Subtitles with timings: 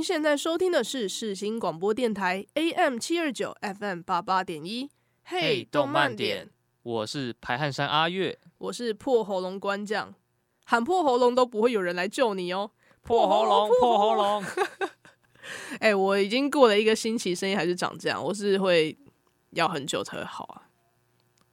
[0.00, 4.88] 您现在收听的是世新广播电台 AM 七二九 FM 八八点一。
[5.24, 6.48] 嘿，动漫点，
[6.82, 10.14] 我是排汗山阿月，我是破喉咙官将，
[10.64, 12.70] 喊破喉咙都不会有人来救你哦。
[13.02, 14.42] 破喉咙，破喉咙。
[15.80, 18.96] 哎、欸，我已经过了一个星期，声音还是长这样，我是会
[19.50, 20.62] 要很久才会好啊。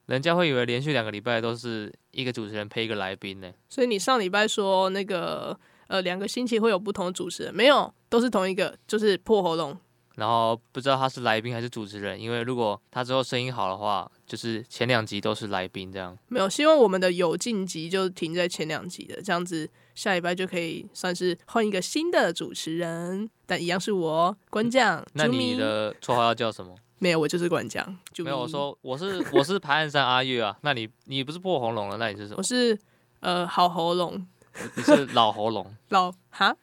[0.06, 3.52] 人家会以为连续两个礼拜都是一个主持人配一个来宾呢。
[3.68, 5.60] 所以你上礼拜说那个。
[5.88, 9.76] 呃，两个星期会有不同的主持人，没有，都是同一个，就是破喉咙。
[10.16, 16.18] 然后不知道他是来宾还是主持人，因为如果他之后声音好的话，就是前两集都是来宾这样。
[16.26, 25.00] 没有，希望我们的有晋级就停在前两集的，这样子下礼拜就可以算是换一个新的主持人，但一样是我官将。
[25.12, 26.74] 那你的绰号要叫什么？
[26.98, 27.86] 没有，我就是官将。
[28.18, 30.58] 没有，我说我是我是排汗衫阿月啊。
[30.62, 31.96] 那你你不是破喉咙了？
[31.96, 32.38] 那你是什么？
[32.38, 32.76] 我是
[33.20, 34.26] 呃好喉咙。
[34.74, 36.56] 你是老喉咙，老哈，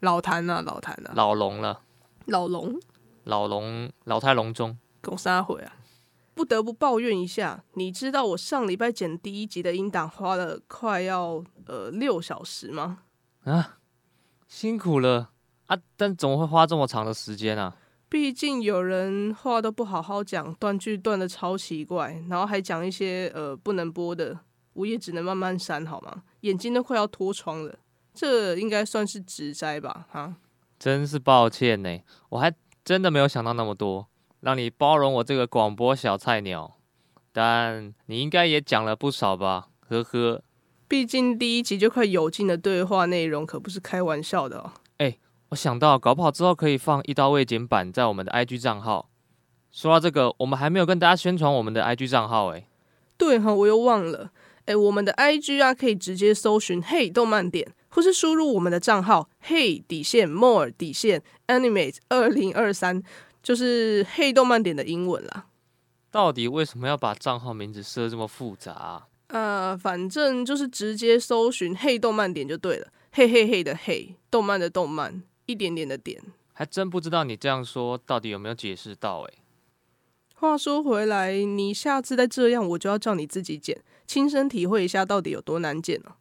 [0.00, 1.80] 老痰啊，老痰啊，老聋了，
[2.26, 2.78] 老聋，
[3.24, 5.76] 老聋，老态龙钟，狗撒回啊！
[6.34, 12.98] 不得不抱怨一下，你知道我上礼拜剪第一集的音档花了快要呃六小时吗？
[13.44, 13.78] 啊，
[14.46, 15.30] 辛苦了
[15.66, 15.78] 啊！
[15.96, 17.76] 但怎么会花这么长的时间啊？
[18.08, 24.38] 毕竟有人话都不好好讲，断句断的超奇怪，然后还讲一些呃不能播的。
[24.76, 26.22] 我也只能慢慢删，好吗？
[26.40, 27.74] 眼睛都快要脱窗了，
[28.14, 30.06] 这应该算是职灾吧？
[30.10, 30.36] 哈，
[30.78, 31.98] 真是抱歉呢，
[32.28, 32.54] 我还
[32.84, 34.06] 真的没有想到那么多，
[34.40, 36.76] 让你包容我这个广播小菜鸟。
[37.32, 39.68] 但你应该也讲了不少吧？
[39.88, 40.42] 呵呵，
[40.88, 44.72] 毕竟第一集就快有劲的对话内容，可不是开玩笑的哦。
[44.96, 45.18] 哎，
[45.50, 49.10] 我想到，搞不好之后可以放一刀未剪版在我们的 IG 账号。
[49.70, 52.66] 说到这个，我们还没有跟大家宣传我们的 IG 账号，哎，
[53.18, 54.30] 对哈，我又忘了。
[54.66, 63.02] 哎，我们的 IG 啊，可以直接搜寻“嘿动漫点”，或是输入我们的账号“嘿底线 more 底线 animate 二零二三”，
[63.42, 65.46] 就是“嘿动漫点”的英文啦。
[66.10, 69.08] 到底为什么要把账号名字设这么复杂啊？
[69.28, 76.20] 呃，反正就是直接搜寻“嘿动漫点”就对了，“嘿嘿嘿”的“嘿”，动漫的“动漫”，一点点的“点”。
[76.52, 79.34] 还真不知道你这样说到底有没有解释到诶。
[80.34, 86.16] 话说回来，你下次再这样，我就要叫你自己剪，亲身体会一下到底有多难剪了。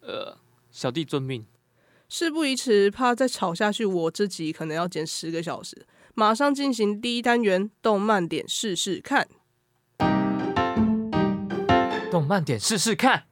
[0.00, 0.38] 呃，
[0.70, 1.46] 小弟遵命。
[2.08, 5.86] 事不宜迟，怕再吵下去，我这集可能要剪十个小时。
[6.14, 9.28] 马上进行第一单元，动漫点试试看。
[12.10, 13.24] 动漫点试试看。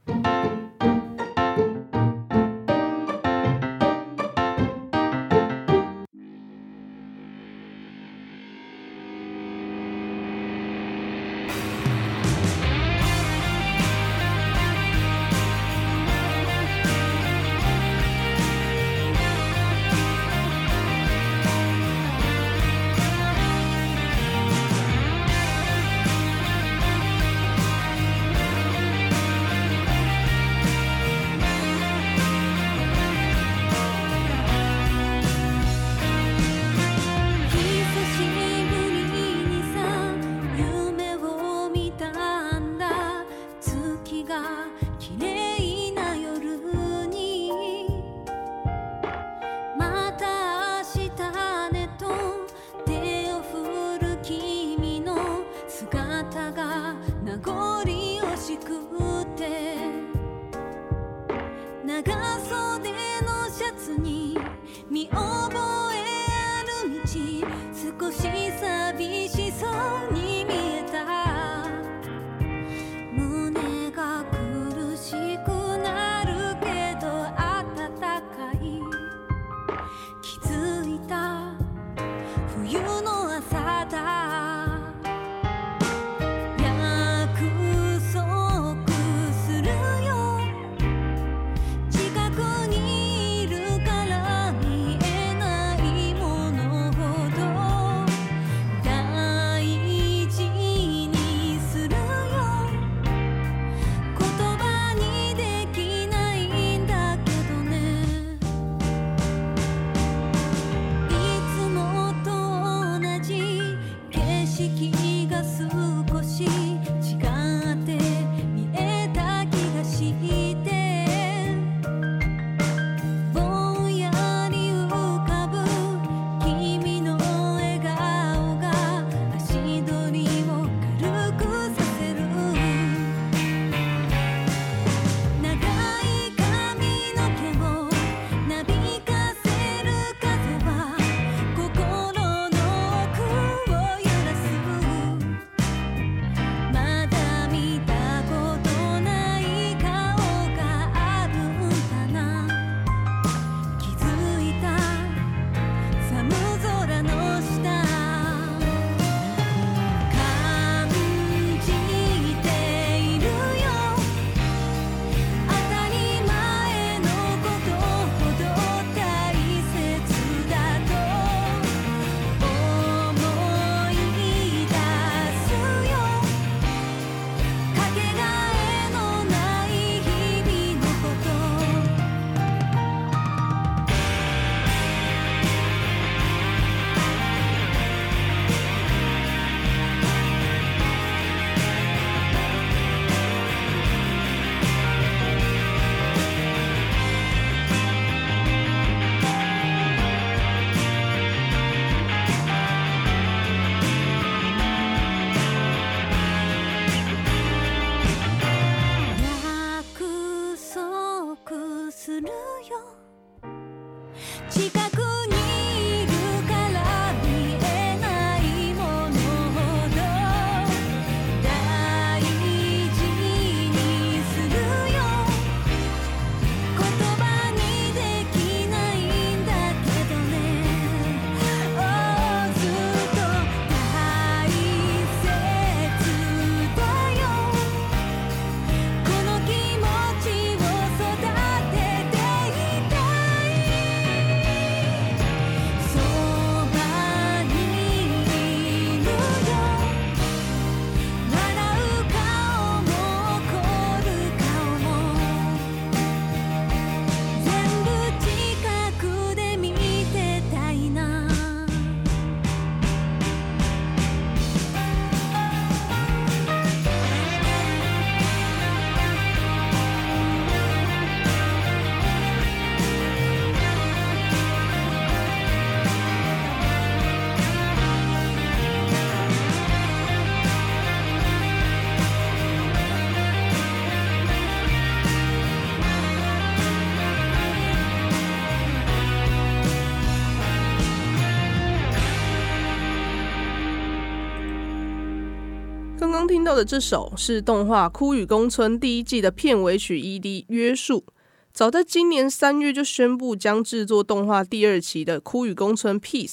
[296.27, 301.05] 听到的这首是动画《枯雨宫村》第一季的片尾曲 ED 约束。
[301.53, 306.29] 早在今年三月就宣布将制作动画第二期的《枯雨宫村 Peace》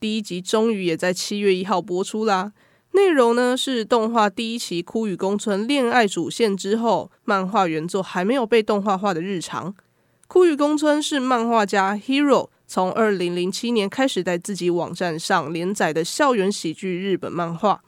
[0.00, 2.52] 第一集，终于也在七月一号播出啦。
[2.92, 9.72] 内容呢是动画第一期《枯雨宫村》恋爱主线之后，漫画原作还没有被动画化的日常。
[10.26, 17.82] 《枯雨宫村》是漫画家 Hero 从二零零七年开始在自己网站上连载的校园喜剧日本漫画。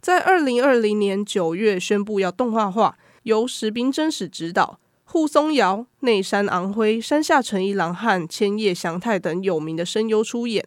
[0.00, 10.64] 在二零二零年九月宣布要动画化，由石滨真史执导，户松遥、内山昂辉、山下诚一郎和千叶翔太等有名的声优出演。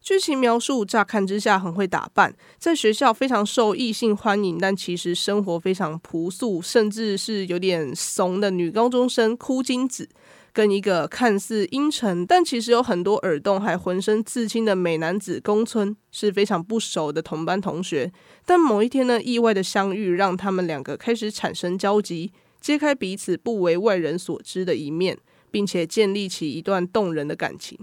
[0.00, 10.08] 剧情描述乍看之下很会打扮，在学校非常受异性欢迎，但其实生活非常朴素，甚至是有点怂的女高中生枯津子。
[10.56, 18.10] 跟一个看似阴沉，但其实有很多耳洞还浑身刺青的美男子宫村是非常不熟的同班同学。
[18.46, 25.18] 但某一天呢，意外的相遇让他们两个开始产生交集，揭开彼此不为外人所知的一面，
[25.50, 27.78] 并且建立起一段动人的感情。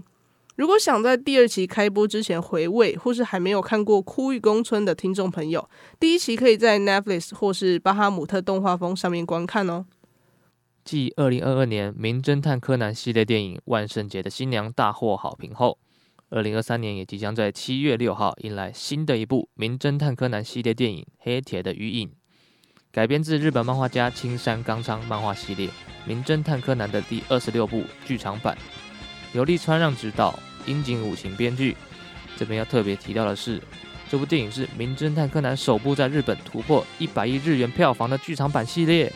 [0.56, 9.86] 如果想在第二期开播之前回味，或是还没有看过《枯雨宫村》的听众朋友，第一期可以在 Netflix 或是巴哈姆特动画风上面观看哦。
[10.84, 15.80] 继二零二二年《名侦探柯南》系列电影《万圣节的新娘》大获好评后，
[16.30, 22.10] 二零二三年也即将在七月六号迎来新的一部《名侦探柯南》系列电影《黑铁的鱼影》，
[22.92, 25.68] 改编自日本漫画家青山刚昌漫画系列
[26.06, 28.58] 《名侦探柯南》的第二十六部剧场版，
[29.34, 31.78] 由立川让执导，樱井武晴编剧。
[32.36, 33.62] 这边要特别提到的是，
[34.10, 39.10] 这部电影是《名侦探柯南》首部在日本突破一百亿日元票房的剧场版系列。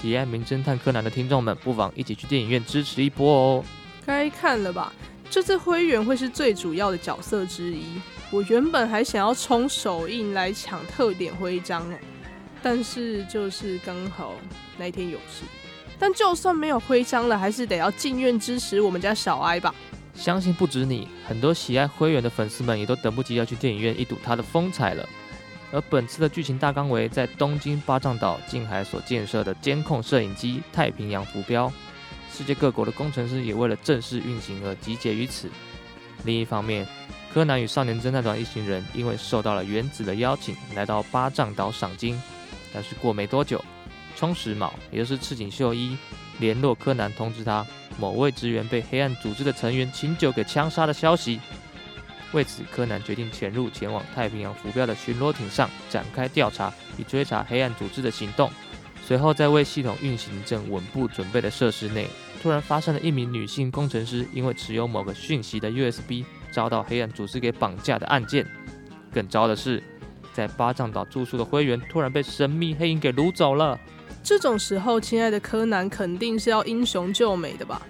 [0.00, 3.64] 喜爱名侦探柯南的听众们，不妨一起去电影院支持一波哦！
[4.06, 4.92] 该看了吧？
[5.28, 7.82] 这次灰原会是最主要的角色之一。
[8.30, 11.98] 我原本还想要冲首映来抢特点徽章哎，
[12.62, 14.34] 但是就是刚好
[14.78, 15.42] 那一天有事。
[15.98, 19.74] 但就算没有徽章了，还是得要进院支持我们家小哀吧。
[20.14, 25.08] 相信不止你，很多喜爱灰原的粉丝们也都等不及要去电影院一睹他的风采了。
[25.70, 31.70] 而本次的剧情大纲为在东京八丈岛近海所建设的监控摄影机“太平洋浮标”，
[32.32, 35.50] 世界各国的工程师也为了正式运行而集结于此。
[36.24, 36.86] 另一方面，
[37.32, 42.20] 柯南与少年侦探团一行人因为受到了原子的邀请，来到八丈岛赏金。
[42.72, 43.62] 但是过没多久，
[44.16, 45.96] 充实卯也就是赤井秀一
[46.38, 47.66] 联络柯南，通知他
[47.98, 51.38] 某位职员被黑暗组织的成员琴酒给枪杀的消息。
[52.32, 58.50] 为此，柯南决定潜入前往太平洋浮标的巡逻艇上展开调查，以追查黑暗组织的行动。
[59.02, 62.06] 随后，在为系统运行正稳步准备的设施内，
[62.42, 68.46] 突然发生了一名女性工程师因为持有某个讯息的 USB 遭到黑暗组织给绑架的案件。
[69.10, 69.82] 更糟的是，
[70.34, 73.80] 在巴掌岛住宿的灰原突然被神秘黑影给掳走了。
[74.22, 77.80] 这种时候，亲爱的柯南肯定是要英雄救美的吧？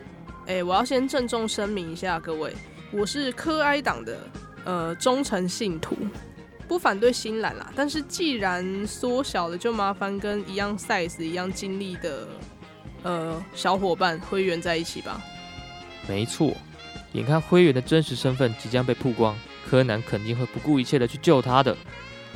[0.47, 2.55] 哎，我要先郑重声明一下，各位。
[2.91, 4.19] 我是柯哀党的
[4.65, 5.97] 呃忠诚信徒，
[6.67, 7.71] 不反对新兰啦。
[7.77, 12.27] 但是既然缩小了，就麻烦跟一样 size、一样经历的
[13.03, 15.21] 呃小伙伴灰原在一起吧。
[16.09, 16.57] 没错，
[17.13, 19.37] 眼看灰原的真实身份即将被曝光，
[19.69, 21.77] 柯南肯定会不顾一切的去救他的。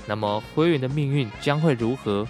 [0.06, 2.28] 那么灰原的命运将会如何？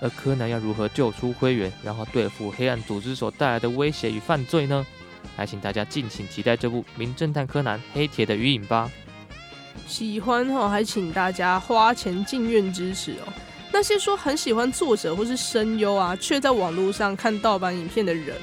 [0.00, 4.86] 而柯南要如何救出灰原，然后对付黑暗组织所带来的威胁与犯罪呢？
[5.36, 8.90] 还请大家敬请期待这部《名侦探柯南：黑铁的鱼影》吧。
[9.86, 13.32] 喜欢哦，还请大家花钱进院支持哦。
[13.72, 18.34] 那些说很喜欢作者或是声优啊，却在网络上看盗版影片的人，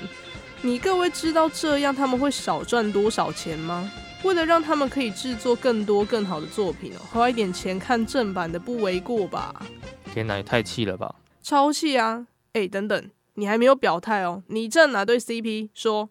[0.61, 3.91] 你各位知道这样他们会少赚多少钱吗？
[4.23, 9.65] 为了让他们可以制作更多更好的作品哦，花一点钱看正版的不为过吧？
[10.13, 11.15] 天哪，也太气了吧！
[11.41, 12.27] 超气啊！
[12.53, 16.09] 哎，等等，你还没有表态哦，你正哪对 CP 说？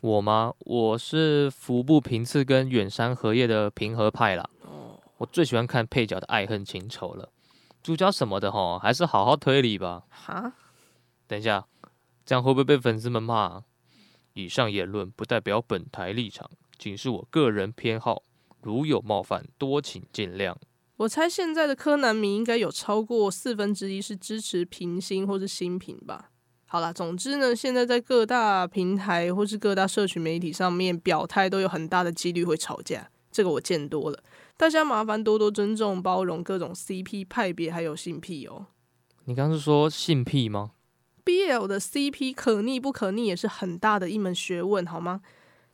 [0.00, 0.54] 哦，我吗？
[0.60, 4.48] 我是服部平次跟远山和叶的平和派啦。
[4.62, 7.30] 哦，我最喜欢看配角的爱恨情仇了，
[7.82, 10.04] 主角什么的哈，还是好好推理吧。
[10.10, 10.52] 哈？
[11.26, 11.66] 等一下，
[12.24, 13.64] 这样会不会被粉丝们骂？
[14.34, 18.22] 以上言论不代表本台立场，仅是我个人偏好，
[18.62, 20.54] 如有冒犯，多请见谅。
[20.98, 26.30] 我猜现在的柯南迷应该有超过四分之一是支持平心或是新平吧。
[26.70, 34.22] 好啦，总之呢，现在在各大平台或是各大社群媒体上面表态都有很大的几率会吵架，这个我见多了。
[34.58, 38.66] 大家麻烦多多尊重、包容各种 CP 派别还有性癖哦。
[39.24, 40.72] 你刚刚是说性癖吗
[41.24, 45.22] ？BL 的 CP 可逆不可逆也是很大的一门学问，好吗？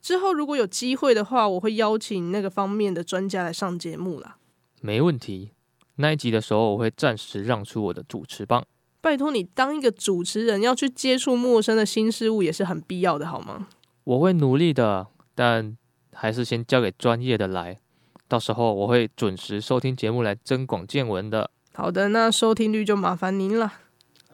[0.01, 4.37] 之后如果有机会的话，我会邀请那个方面的专家来上节目啦。
[4.81, 5.51] 没问题，
[5.97, 8.65] 那一集的时候，我会暂时让出我的主持棒。
[9.04, 13.68] 拜托你当一个主持人，要去接触陌生的新事物也是很必要的，好吗？
[14.04, 15.76] 我会努力的，但
[16.14, 17.78] 还是先交给专业的来。
[18.26, 21.50] 到时候我会准时收听节目来增广见闻的。
[21.75, 23.75] 好的，那收听率就麻烦您了。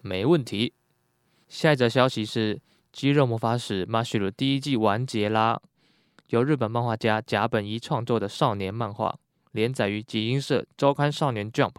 [0.02, 0.72] 没问题。
[1.48, 2.54] 下一则消息是
[2.92, 5.60] 《肌肉魔法使》Mashle 第一季完结啦，
[6.28, 9.18] 由日本漫画家甲本一创作的少年漫画。
[9.50, 11.72] 连载于集英社周刊少年 Jump，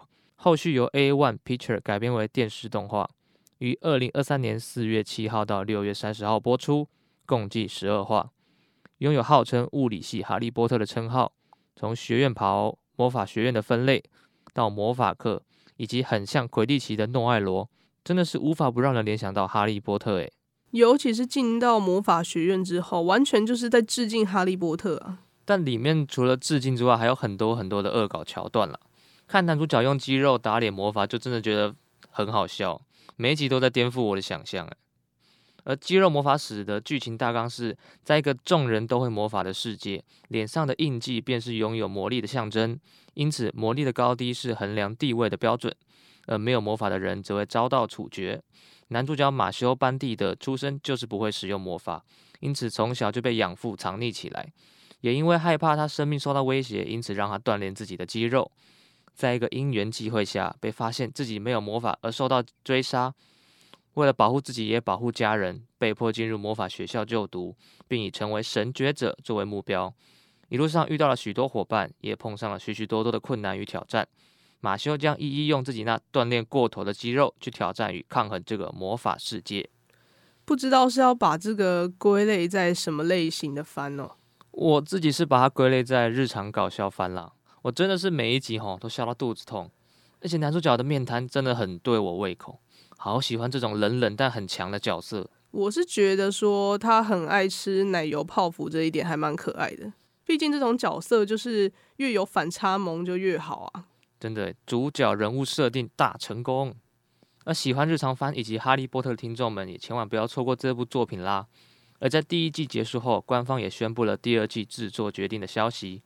[0.44, 3.08] 后续由 A One Picture 改编为电视动画，
[3.58, 6.88] 于二零二三年四月七号到六月三十号播出，
[7.24, 8.32] 共计十二话。
[8.98, 11.30] 拥有号称物理系哈利波特的称号，
[11.76, 14.02] 从学院袍、魔法学院的分类
[14.52, 15.44] 到魔法课，
[15.76, 17.70] 以及很像魁地奇的诺艾罗，
[18.02, 20.32] 真的是无法不让人联想到哈利波特诶。
[20.72, 25.20] 尤其是进到魔法学院之后，完全就是在致敬哈利波特啊。
[25.44, 28.80] 但里面除了致敬之外，还有很多很多的恶搞桥段了。
[29.32, 31.74] 看男主角用肌肉打脸魔法，就真的觉得
[32.10, 32.78] 很好笑。
[33.16, 34.68] 每一集都在颠覆我的想象。
[35.64, 37.74] 而肌肉魔法使的剧情大纲是
[38.04, 42.78] 在一个众人都会魔法的世界，脸上的印记便是拥有魔力的象征，
[43.14, 45.74] 因此魔力的高低是衡量地位的标准。
[46.26, 48.38] 而没有魔法的人则会遭到处决。
[48.88, 52.04] 男主角马修班蒂的出生就是不会使用魔法，
[52.40, 54.52] 因此从小就被养父藏匿起来。
[55.00, 58.52] 也因为害怕他生命受到威胁，因此让他锻炼自己的肌肉。
[59.14, 63.14] 在一个因缘际会下，被发现自己没有魔法而受到追杀。
[63.94, 67.54] 为了保护自己也保护家人，被迫进入魔法学校就读，
[67.86, 69.92] 并以成为神觉者作为目标。
[70.48, 74.08] 一路上遇到了许多伙伴，也碰上了许许多多的困难与挑战。
[74.60, 79.68] 马修将一一用自己那锻炼过头的肌肉去挑战与抗衡这个魔法世界。
[80.44, 84.12] 不知道是要把这个归类在什么类型的番哦？
[84.50, 89.70] 我自己是把它归类在日常搞笑番啦，我真的是每一集吼都笑到肚子痛，
[90.20, 92.60] 而且男主角的面瘫真的很对我胃口，
[92.96, 95.30] 好喜欢这种冷冷但很强的角色。
[95.52, 99.92] 我是觉得说他很爱吃奶油泡芙这一点还蛮可爱的，
[100.24, 103.84] 毕竟这种角色就是越有反差萌就越好啊。
[104.18, 106.74] 真的，主角人物设定大成功，
[107.44, 111.46] 那喜欢日常番以及哈利波特的听众们也千万不要错过这部作品啦。
[111.98, 116.02] 而在第一季结束后，官方也宣布了第二季制作决定的消息，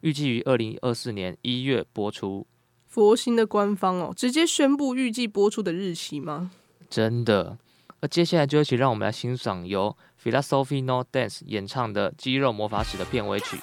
[0.00, 2.46] 预计于二零二四年一月播出。
[2.86, 6.50] 佛心的官方哦，直接宣布预计播出的日期吗？
[6.88, 7.58] 真的。
[8.00, 13.58] 而接下来就一起让我们来欣赏由 Philosophy No Dance 演唱的《肌肉魔法使》的片尾曲《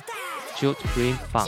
[0.55, 1.47] Shoot Green Fun》。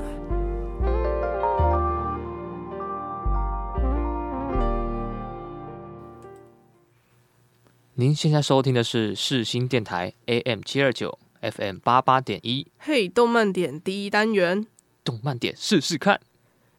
[8.01, 12.65] 您现在收听的是世新电台 AM 七二九 FM 八八点一。
[12.79, 14.65] 嘿，动漫点第一单元，
[15.03, 16.19] 动漫点试试看。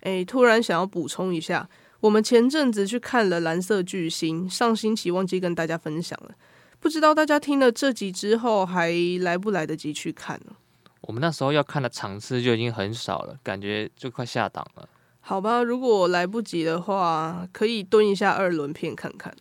[0.00, 6.34] 哎，突然想要补充一下，我们前阵子去看了《蓝色巨星》，上星期忘记跟大家分享了。
[6.80, 10.56] 不知道大家听了这集之后，还来不来得及去看呢？
[11.02, 14.88] 我们那时候要看的场次就已经很少了，感觉就快下档了。
[15.20, 19.32] 好吧，如果来不及的话，可以蹲一下二轮片看看。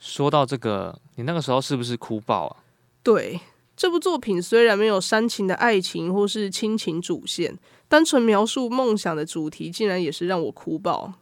[0.00, 2.56] 说到这个，你那个时候是不是哭爆啊？
[3.02, 3.38] 对，
[3.76, 11.12] 这部作品虽然没有煽情的爱情或是亲情主线，单纯描述梦想的主题，竟然也是让我哭爆。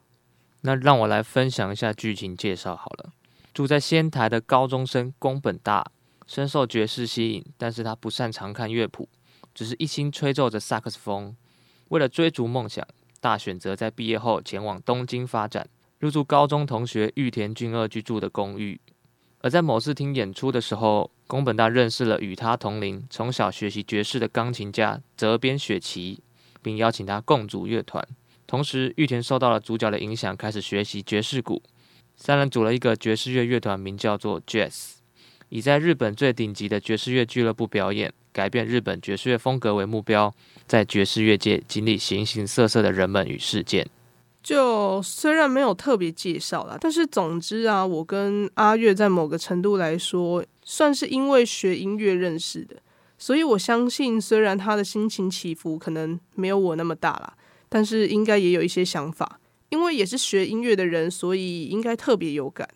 [0.61, 3.13] 那让我来分享一下剧情介绍好了。
[3.53, 5.91] 住在仙台的高中生宫本大
[6.27, 9.09] 深受爵士吸引，但是他不擅长看乐谱，
[9.53, 11.35] 只是一心吹奏着萨克斯风。
[11.89, 12.87] 为了追逐梦想，
[13.21, 15.69] 大选择在毕业后前往东京发展。
[15.99, 18.81] 入住高中同学玉田俊二居住的公寓，
[19.41, 26.21] 而在某次听演出的时候，宫本大认识了与他同龄、从小学习爵士的钢琴家泽边雪琪，
[26.63, 28.07] 并邀请他共组乐团。
[28.47, 31.61] 同时，玉田受到了主角的影响，开始学习爵士鼓。
[32.15, 34.93] 三人组了一个爵士乐乐团，名叫做 Jazz，
[35.49, 40.33] 以在日本最顶级的爵士乐俱乐部表演，改变日本爵士乐风格为目标，
[40.69, 43.89] 在爵士乐界经历形形色色的人们与事件。
[44.49, 52.77] 就虽然没有特别介绍啦，但是总之啊，我跟阿月在某个程度来说，算是因为学音乐认识的，
[53.19, 57.37] 所以我相信，虽然他的心情起伏可能没有我那么大啦，
[57.69, 62.67] 但是应该也有一些想法，因为也是学音乐的人，所以应该特别有感。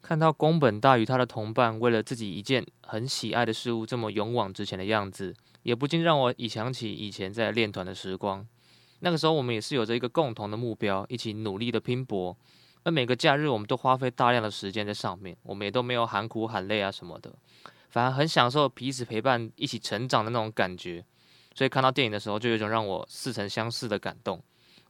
[0.00, 5.34] 看到宫本大与他的同伴为了自己一件很喜爱的事物这么勇往直前的样子，
[5.64, 8.46] 也不禁让我一想起以前在练团的时光。
[9.00, 12.36] 那个时候，我们也是有着一个共同的目标，一起努力的拼搏。
[12.82, 17.34] 而每个假日，我们都花费大量的时间在上面，我们也都没有喊苦喊累啊什么的，
[17.90, 21.04] 反而很享受彼此陪伴、一起成长的那种感觉。
[21.54, 24.42] 所以看到电影的时候，就有一种让我似曾相识的感动。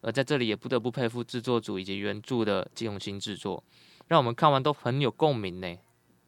[0.03, 3.65] 而在这里，也不得不佩服制作组以及原著的金永新制作，
[4.09, 5.77] 让我们看完都很有共鸣呢。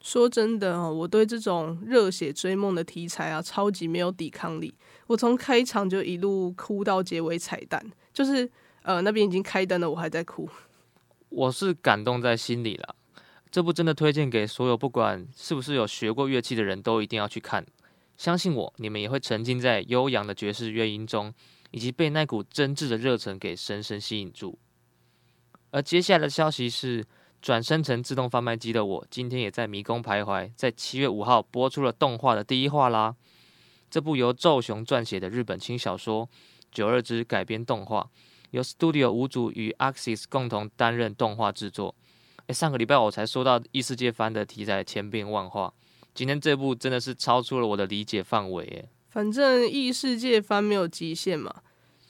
[0.00, 4.72] 说真的哦，我对这种热血追梦的题材啊，超级没有抵抗力。
[5.08, 8.48] 我从开场就一路哭到结尾彩蛋，就是
[8.82, 10.48] 呃那边已经开灯了，我还在哭。
[11.30, 12.94] 我是感动在心里了。
[13.50, 17.66] 这部真的推荐给所有不管是不是有学过乐器的人都一定要去看。
[18.16, 21.34] 相信我，你们也会沉浸在悠扬的爵士乐音中，
[21.72, 24.58] 以及被那股真挚的热忱给深深吸引住。
[25.70, 27.04] 而接下来的消息是。
[27.40, 30.50] 转生成自动贩卖机的我，今天也在迷宫徘徊。
[30.56, 33.14] 在七月五号播出了动画的第一话啦。
[33.90, 36.26] 这部由昼熊撰写的日本轻小说
[36.70, 38.10] 《九二之》改编动画，
[38.50, 41.94] 由 Studio 五组与 Axis 共同担任动画制作。
[42.48, 45.72] 诶，上个礼拜我才收到异世界番的题材千变万化，
[46.14, 48.88] 今天这部真的是超出了我的理解范围诶。
[49.08, 51.62] 反正异世界番没有极限嘛，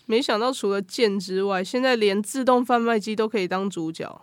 [0.07, 4.23] 没想到除了剑之外，现在连自动贩卖机都可以当主角。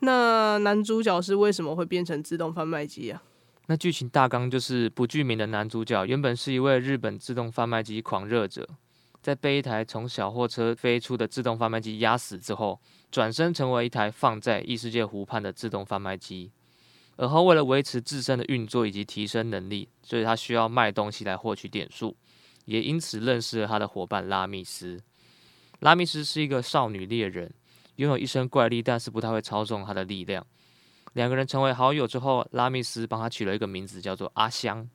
[0.00, 3.22] 那男主角是为什么会变成自动贩卖机啊？
[3.66, 8.68] 那剧情大纲就是不具名的男主角原本是一位日本自动贩卖机狂热者，
[9.20, 12.80] 在被一台从小货车飞出的自动贩卖机压死之后，
[13.10, 16.52] 转身成为一台放在异世界湖畔的自动贩卖机。
[17.16, 22.14] 而后为了维持自身的运作以及提升能力，所以他需要卖东西来获取点数，
[22.66, 25.00] 也因此认识了他的伙伴拉密斯。
[25.80, 27.50] 拉密斯是一个少女猎人。
[27.96, 30.46] 拥有一身怪力，但是不太会操纵他的力量。
[31.14, 34.88] 两个人成为好友之后，拉密斯帮他取了一个名字，叫做阿香，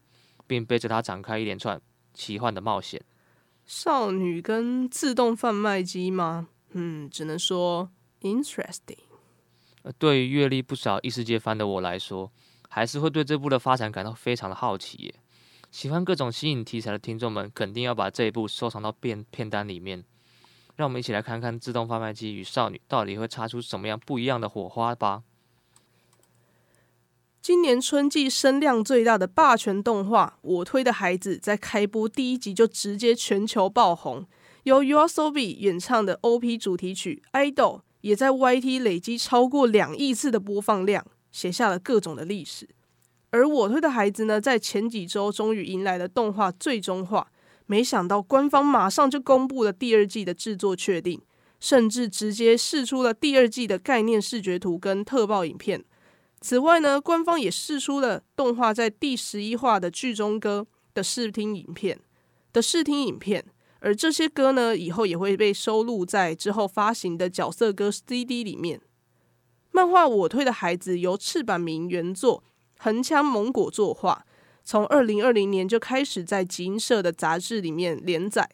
[0.46, 1.82] 并背着他展开一连串
[2.14, 3.02] 奇幻的冒险。
[3.66, 6.50] 少女跟自动贩卖机吗？
[6.74, 7.90] 嗯，只能说
[8.22, 8.98] interesting。
[9.98, 12.32] 对于阅历不少异世界番的我来说，
[12.70, 15.16] 还是会对这部的发展感到非常的好奇耶。
[15.72, 20.04] 喜欢各种新颖题材的听众们，肯定要把这一部收藏到片片单里面。
[20.82, 25.22] 让我们一起来看看自动贩卖机与少女到底会擦出什么样不一样的火花吧。
[27.40, 34.26] 今年春季声量最大的霸权动画《我推的孩子》在开播第一集就直接全球爆红，
[34.64, 42.68] 由 YOSOBI 演唱的 OP 主题曲《idol》也在 YT 累积超过两亿次的播放量，写下了各种的历史。
[43.30, 47.32] 而我推的孩子呢，在前几周终于迎来了动画最终化，
[47.72, 51.22] 没想到官方马上就公布了第二季的制作确定，
[51.58, 55.86] 甚至直接释出了第二季的概念视觉图跟特报影片。
[56.42, 61.98] 此外呢，官方也释出了动画在第十一话的剧中歌的试听影片
[62.52, 63.46] 的试听影片，
[63.80, 68.82] 而这些歌呢，以后也会被收录在之后发行的角色歌 CD 里面。
[69.72, 72.44] 漫画我推的孩子由赤坂明原作。
[72.84, 74.26] 横枪蒙果作画，
[74.64, 78.50] 从二零二零年就开始在集英社的杂志里面连载。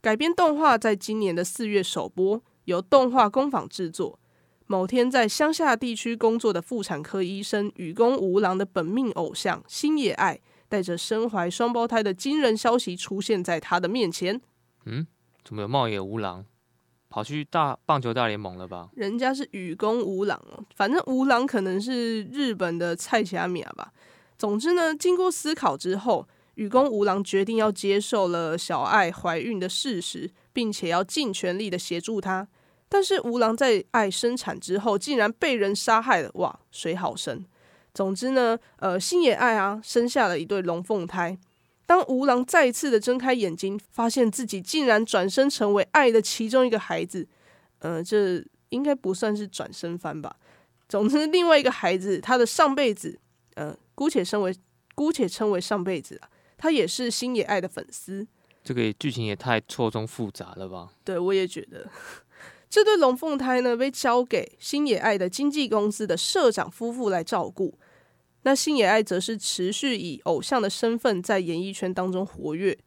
[0.00, 4.18] 改编动画在今年的四月首播，由动画工坊制作。
[4.66, 14.40] 某天在乡下地区工作的妇产科医生雨宫吾郎的本命偶像星野爱，带着身怀双胞胎的惊人消息出现在他的面前。
[14.84, 15.06] 嗯，
[15.42, 16.44] 怎么有茂野吾郎？
[17.08, 18.90] 跑去大棒球大联盟了吧？
[18.94, 23.90] 人家是雨宫吾郎哦，反正吾郎可能是日本的菜市仔名吧。
[24.38, 32.46] 总之呢，经过思考之后，雨宫吾郎决定要接受了小爱怀孕的事实，并且要尽全力的协助她。
[32.88, 37.44] 但是吾郎在爱生产之后，竟然被人杀害了，哇，水好深。
[37.92, 41.36] 总之呢，呃，星野爱啊，生下了一对龙凤胎。
[41.84, 47.26] 当吾郎再次的睁开眼睛，发现自己竟然转身成为爱的其中一个孩子，
[47.80, 50.36] 呃，这应该不算是转身番吧。
[50.88, 53.18] 总之，另外一个孩子，他的上辈子，
[53.54, 54.54] 呃，姑且称为
[54.94, 58.24] 姑且称为上辈子啊，他也是星野爱的粉丝。
[58.62, 60.92] 这个剧情也太错综复杂了吧？
[61.02, 61.90] 对，我也觉得。
[62.70, 67.76] 这对龙凤胎呢，被交给星野爱的经纪公司的社长夫妇来照顾。
[68.42, 72.78] 那星野爱则是持续以偶像的身份在演艺圈当中活跃，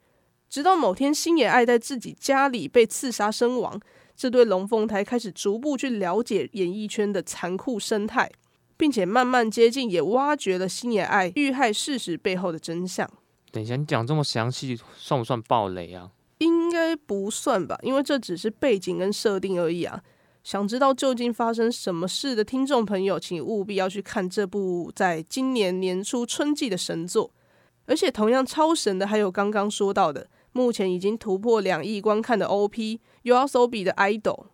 [0.50, 3.78] 直到某天星野爱在自己家里被刺杀身亡，
[4.16, 8.32] 这对龙凤胎开始逐步去了解演艺圈的残酷生态，
[8.82, 13.08] 并且慢慢接近，也挖掘了星野爱遇害事实背后的真相。
[13.52, 16.10] 等一下，你讲这么详细，算不算暴雷啊？
[16.40, 20.02] 应该不算吧，因为这只是背景跟设定而已啊。
[20.44, 27.30] 想知道究竟发生什么事的听众朋友，请务必要去看这部在今年年初春季的神作。
[27.86, 34.46] 而且同样超神的，还有刚刚说到的，目前已经突破两亿观看的 OP YOASOBI 的 Idol。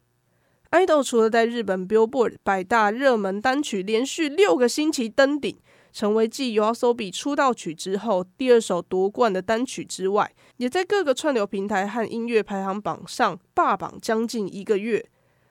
[0.72, 5.58] Idol 除了在日本 Billboard 百大热门单曲连续六个星期登顶，
[5.94, 15.06] 成为继 YOASOBI 出道曲之后第二首夺冠的单曲之外，也在各个串流平台和音乐排行榜上霸榜将近一个月。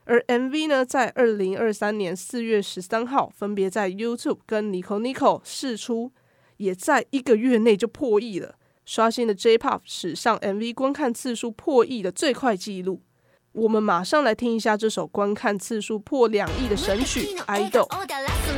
[0.05, 6.13] 而 MV 呢，在二零二三年四月十三号分别在 YouTube 跟 Nico Nico 释出，
[6.59, 13.01] 也在一个月内就破亿了，刷新了 J-Pop 史上 MV 观看次数破亿的最快纪录。
[13.57, 18.57] 我们马上来听一下这首观看次数破两亿的神曲 idol odalazo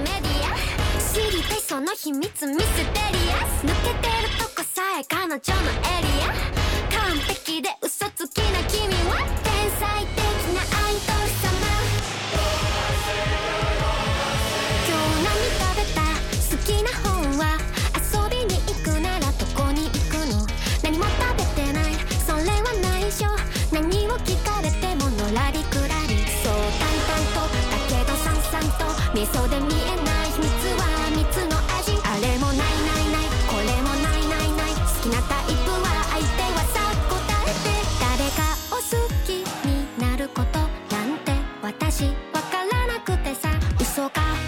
[29.14, 30.42] 味噌で見えない秘
[30.74, 30.84] は
[31.16, 31.96] 蜜の味。
[32.04, 33.26] あれもないないない。
[33.48, 34.52] これもないない。
[34.52, 36.76] ない好きなタイプは相手はさ
[37.08, 37.66] 答えて
[38.00, 38.38] 誰か
[38.70, 38.82] を好
[39.26, 39.28] き
[39.66, 39.68] に
[39.98, 40.58] なること
[40.94, 43.48] なんて私わからなくてさ。
[43.80, 44.47] 嘘か。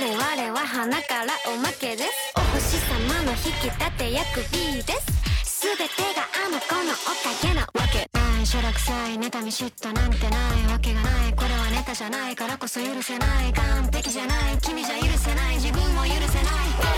[0.00, 2.32] 々は花からおまけです。
[2.34, 5.66] お星様の引き立て役 B です。
[5.66, 5.84] 全て
[6.16, 8.08] があの子のおかげなわけ。
[8.18, 11.34] ないしょらくさい妬み嫉妬なんてないわけがない。
[11.34, 13.52] これはネタじゃないからこそ許せない。
[13.52, 14.58] 完璧じゃない。
[14.62, 15.56] 君じゃ許せない。
[15.56, 16.48] 自分も許せな
[16.86, 16.89] い。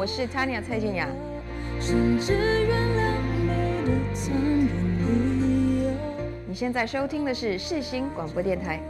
[0.00, 1.06] 我是 Tanya 蔡健雅。
[6.46, 8.80] 你现在收听的是世新广播电台。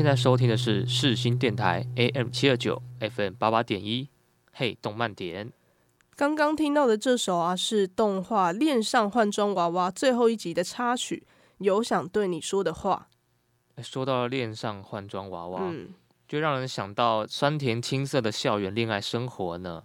[0.00, 4.08] 现在收听的是世新电台 AM 七二九 FM 八八点一，
[4.50, 5.52] 嘿，动漫点。
[6.16, 11.26] 刚刚听到的这首啊，是动画《恋上换装娃娃》最后一集的插曲，
[11.58, 13.08] 有想对你说的话。
[13.82, 15.90] 说到了恋上换装娃娃，嗯，
[16.26, 19.82] 就让人想到酸甜青涩的校园恋爱生活呢。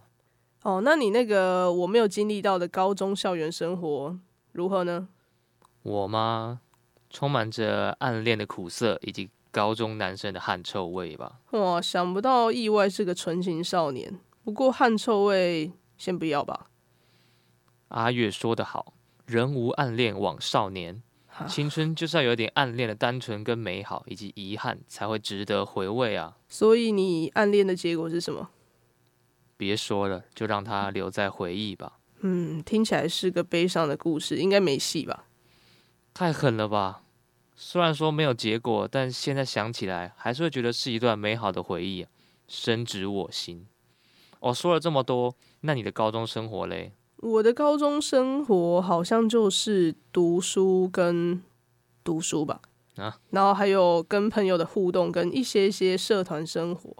[0.61, 4.17] 哦，那你那个我没有经历到的高中校园生活
[4.53, 5.09] 如何呢？
[5.83, 6.61] 我吗？
[7.09, 11.39] 充满着暗恋的苦涩以及高中男生的汗臭味吧。
[11.51, 14.19] 哇，想不到意外是个纯情少年。
[14.43, 16.67] 不过汗臭味先不要吧。
[17.87, 18.93] 阿月说得好，
[19.25, 21.01] 人无暗恋枉少年。
[21.47, 26.35] 青春就是要有点暗恋的单纯跟美好，以及遗憾，才会值得回味啊。
[26.49, 28.49] 所以你暗恋的结果是什么？
[29.55, 31.99] 别说了，就让它留在回忆吧。
[32.19, 35.27] 嗯，听起来是个悲伤的故事，应该没戏吧？
[36.13, 37.03] 太狠了吧！
[37.55, 42.09] 虽然说没有结果，但现在想起来，还是会觉得是一段美好的回忆啊，
[42.47, 43.65] 深植我心。
[44.41, 46.91] 我说了这么多，那你的高中生活嘞？
[47.17, 51.41] 我的高中生活好像就是读书跟
[52.03, 52.61] 读书吧，
[52.97, 56.93] 啊，然后还有跟朋友的互动，跟一些一些社团生活。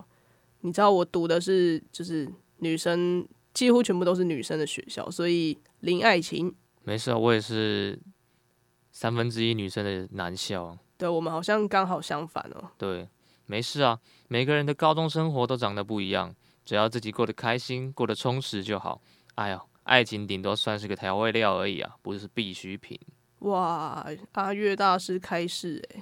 [0.62, 2.28] 你知道我读的是就是
[2.60, 6.56] 女生，几乎全部都是女生的学校，所以零爱情。
[6.84, 8.00] 没事啊，我也是
[8.96, 10.78] 三分之一女生的男校。
[10.98, 12.72] 对，我们好像刚好相反哦。
[12.78, 13.06] 对，
[13.46, 16.34] 没事啊，每个人的高中生活都长得不一样，
[16.64, 19.02] 只要自己过得开心，过得充实就好。
[19.36, 19.60] 哎呦。
[19.84, 23.00] 爱情顶多算是个调味料而已啊，不是必需品。
[23.40, 26.02] 哇，阿月大师开示诶，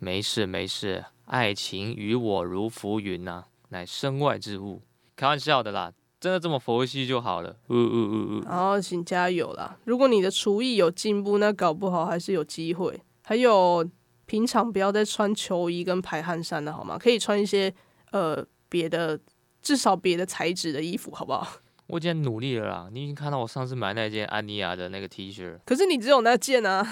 [0.00, 4.82] 没事没事，爱情与我如浮云呐、啊，乃身外之物。
[5.14, 5.92] 开玩笑的啦，
[6.22, 7.50] 真的这么佛系就好了。
[7.68, 8.42] 嗯嗯嗯嗯。
[8.48, 9.76] 然后请加油啦！
[9.84, 13.02] 如果你的厨艺有进步，那搞不好还是有机会。
[13.24, 13.84] 还有，
[14.26, 16.96] 平常不要再穿球衣跟排汗衫了，好吗？
[16.96, 17.74] 可以穿一些
[18.12, 19.18] 呃别的，
[19.60, 21.56] 至少别的材质的衣服，好不好？
[21.88, 26.86] 我已经努力了啦，你已经看到我上次买那件安妮亚的那个 T 恤，可是你只有那件啊，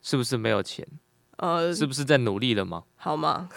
[0.00, 0.86] 是不是没有钱？
[1.38, 2.84] 呃，是不是在努力了吗？
[2.94, 3.48] 好吗？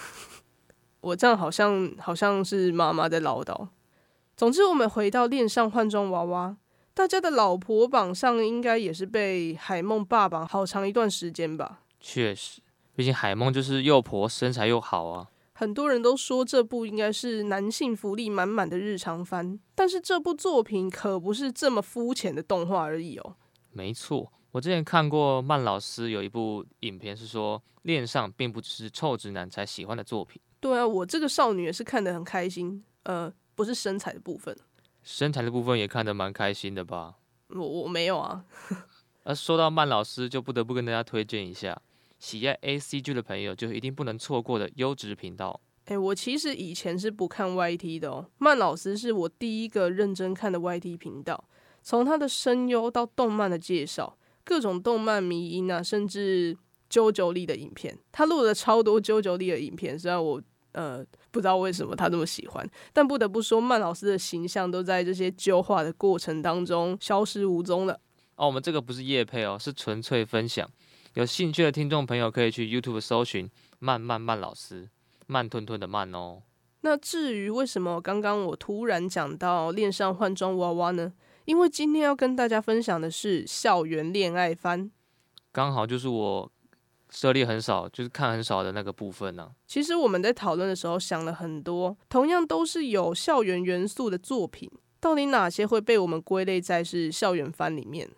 [1.01, 3.67] 我这样好像好像是妈妈在唠叨。
[4.36, 6.57] 总之，我们回到恋上换装娃娃，
[6.93, 11.81] 大家的老婆榜上应该也是被海梦霸榜好长一段时间吧？
[11.99, 12.61] 确实，
[12.95, 15.29] 毕竟海梦就是又婆身材又好啊。
[15.53, 23.36] 很多人都说这部应该是男性福利满满的日常番，但是这部作品可不是这么肤浅的动画而已哦。
[23.71, 30.41] 没错，我之前看过曼老师有一部影片，是说恋上并不只是臭直男才喜欢的作品。
[30.59, 32.84] 对啊，我这个少女也是看得很开心。
[33.03, 34.55] 呃，不是身材的部分，
[35.03, 37.15] 身材的部分也看得蛮开心的吧？
[37.49, 38.45] 我我没有啊。
[39.23, 41.81] 而说到曼老师，就不得不跟大家推荐一下。
[42.19, 45.59] 喜爱 A C G 的朋友就一定不能错过的优质频道。
[45.85, 51.43] 诶、欸，我其实以前是不看 Y T 的哦，曼老师是我第一个认真看的 Y T 频道。
[51.81, 56.57] 从他的声优到动漫的介绍，各种动漫迷音啊，甚至
[56.89, 59.99] JoJo 里的影片，他录了超多 JoJo 里的影片。
[59.99, 60.41] 虽然我
[60.74, 67.99] 呃不知道为什么他这么喜欢，但不得不说，曼老师的形象都在这些旧化的过程当中消失无踪了。
[68.36, 70.69] 哦，我们这个不是叶配哦，是纯粹分享。
[71.13, 73.49] 有兴趣的听众朋友可以去 YouTube 搜寻
[73.80, 74.89] “慢慢慢老师”，
[75.28, 76.41] 慢吞吞的慢哦。
[76.82, 81.13] 那至于为什么刚刚我突然讲到恋上换装娃娃呢？
[81.45, 84.89] 因为今天要跟大家分享的是校园恋爱番，
[85.51, 86.51] 刚好就是我
[87.14, 89.51] 涉猎很少，就是看很少的那个部分呢、啊。
[89.68, 98.09] 其实我们在讨论的时候想了很多，同样都是有校园元素的作品，到底哪些会被我们归类在是校园番里面？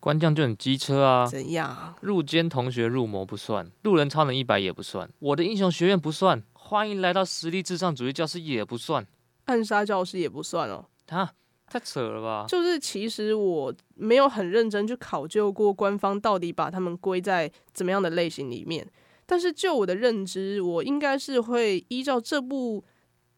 [0.00, 1.26] 关将就很机车啊！
[1.26, 1.94] 怎样？
[2.00, 9.06] 入间同学入魔不算，路人超能一百也不算，我的英雄学院不算，欢迎来到实力至上主义教室也不算，
[9.44, 10.86] 暗杀教室也不算哦。
[11.08, 11.32] 啊，
[11.70, 12.44] 太扯了吧！
[12.48, 18.86] 就是其实我没有很认真去考究过官方到底把他们归在怎么样的类型里面，
[19.24, 22.84] 但是就我的认知，我应该是会依照这部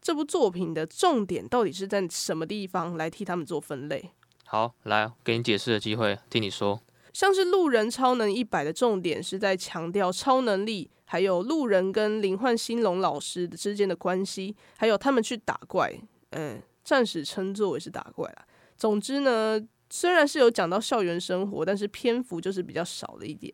[0.00, 4.10] 这部作品的重点到底是在什么地方来替他们做分类。
[4.46, 6.80] 好，来给你解释的机会，听你说。
[7.12, 15.92] 像是路人超能一百的重点是在强调超能力，还有路人跟灵幻兴龙老师之间的关系，还有他们去打怪，
[16.30, 18.46] 嗯，暂时称作为是打怪啦。
[18.76, 19.60] 总之呢，
[19.90, 23.52] 虽然是有讲到校园生活，但是篇幅就是比较少了一点。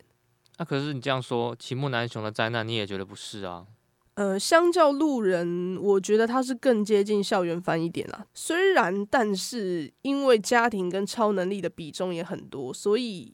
[0.57, 3.66] 那、啊、可是你这样说，齐木楠雄的灾难你也觉得不是啊？
[4.14, 8.26] 呃，相较路人，我觉得他是更接近校园番一点啦。
[8.35, 13.33] 虽然，但是因为家庭跟超能力的比重也很多，所以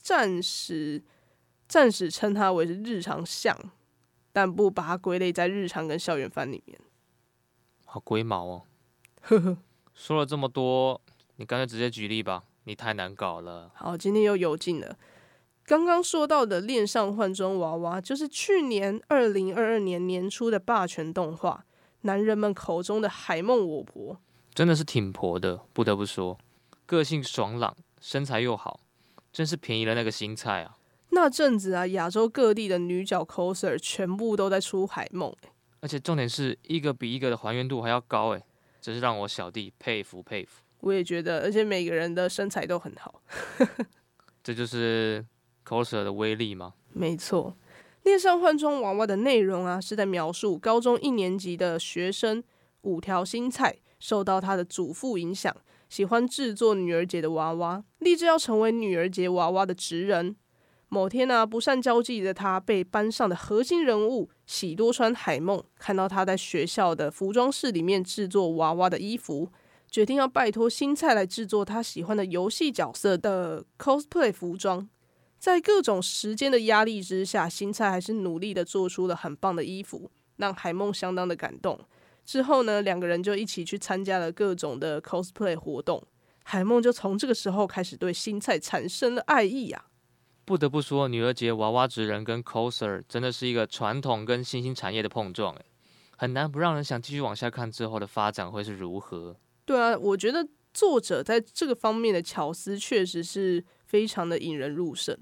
[0.00, 1.04] 暂时
[1.68, 3.56] 暂时称它为是日常向
[4.32, 6.76] 但不把它归类在日常跟校园番里面。
[7.84, 8.62] 好龟毛哦。
[9.28, 9.56] 呵呵，
[9.92, 11.00] 说了这么多，
[11.34, 13.72] 你干脆直接举例吧，你太难搞了。
[13.74, 14.96] 好，今天又有劲了。
[15.64, 21.64] 刚刚说到的《恋上换装娃娃》，就是去年二零二二年年初的霸权动画，
[22.02, 24.20] 男人们口中的海梦我婆，
[24.54, 26.38] 真的是挺婆的，不得不说，
[26.86, 28.78] 个性爽朗，身材又好，
[29.32, 30.76] 真是便宜了那个新菜啊！
[31.10, 35.34] 那阵子啊，亚洲各地的女角 coser 全部都在出海梦，
[35.80, 38.44] 而且重点是一个比一个的还原度还要高，哎，
[38.86, 40.62] 真是让我小弟佩服佩服。
[40.78, 43.20] 我也觉得，而且每个人的身材都很好，
[44.44, 45.26] 这就是。
[45.68, 46.74] coser 的威力吗？
[46.92, 47.56] 没错，
[48.04, 52.40] 恋上换装娃娃的内容啊，是在描述高中一年级的学生
[52.82, 55.52] 五条新菜受到他的祖父影响，
[55.88, 60.36] 喜欢制作女儿节的娃娃，立志要成为女儿节娃娃的职人。
[60.88, 69.50] 某天呢、啊，不善交际的他被班上的核心人物喜多川海梦看到他在学校的服装室里面制作娃娃的衣服，
[69.90, 74.88] 决定要拜托新菜来制作他喜欢的游戏角色的 cosplay 服装。
[75.38, 81.78] 在各种时间的压力之下，新菜还是努力的做出了很棒的衣服，让海梦相当的感动。
[82.24, 86.02] 之后呢，两个人就一起去参加了各种的 cosplay 活动，
[86.42, 89.86] 海梦就从这个时候开始对新菜产生了爱意啊。
[90.46, 95.66] 不得不说，女儿节娃娃职人跟 coser 真的是一个传统跟新兴产业的碰撞，诶，
[96.16, 99.36] 很难不让人想继续往下看之后的发展会是如何。
[99.66, 103.62] 对啊，我觉得作者在这个方面的巧思确实是。
[103.86, 105.16] 非常的引人入胜，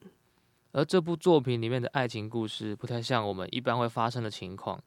[0.73, 4.83] 而这部作品里面的爱情故事不太像我们一般会发生的情况，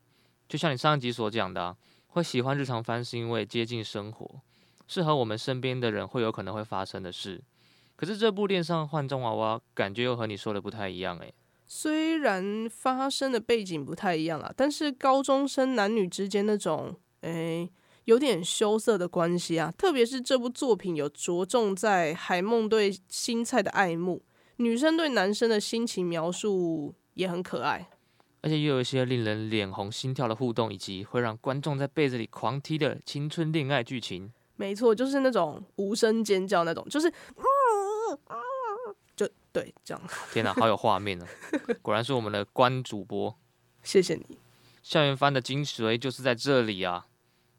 [0.50, 1.78] 就像你上一集所讲的啊，
[2.08, 4.42] 会喜欢日常番是因为接近生活，
[4.88, 7.40] 适合我们身边的人会有可能会发生的事。
[7.98, 11.34] 可是这部恋上换装娃娃感觉又和你说的不太一样诶。
[11.66, 17.70] 虽然发生的背景不太一样啦，但是高中生男女之间那种诶。
[18.06, 24.24] 有点羞涩的关系啊，特别是这部作品有着重在海梦对新菜的爱慕，
[24.56, 27.90] 女生对男生的心情描述也很可爱，
[28.40, 34.32] 而且又有一些令人脸红心跳的互动，以及会让观众在被子里狂踢的青春恋爱剧情。
[34.56, 37.12] 没错，就是那种无声尖叫那种，就是，
[39.16, 40.02] 就对，这样。
[40.32, 41.28] 天哪，好有画面啊！
[41.82, 43.36] 果然是我们的关主播，
[43.84, 44.38] 谢谢你。
[44.84, 47.08] 校园番的精髓就是在这里啊。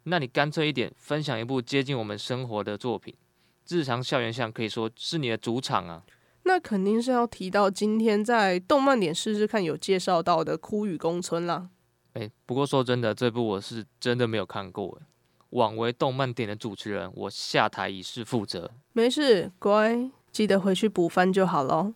[0.05, 3.15] 那你干脆一点，分享一部接近我们生活的作品，
[3.69, 6.03] 日常校园像可以说是你的主场啊。
[6.45, 11.69] 那肯定是要提到今天在动漫点试试看有介绍到的《枯雨宫村》啦。
[12.15, 14.99] 诶，不过说真的，这部我是真的没有看过。
[15.51, 18.71] 枉为动漫点的主持人，我下台以示负责。
[18.93, 21.93] 没事，乖，记得回去补番就好喽。